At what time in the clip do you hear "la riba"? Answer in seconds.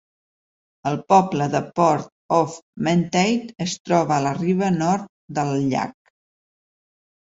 4.29-4.75